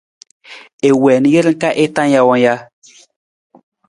I 0.89 0.89
wiin 1.01 1.23
jir 1.33 1.47
ka 1.61 1.69
ji 1.77 1.85
tang 1.95 2.11
jawang 2.13 2.41
ja? 2.45 2.55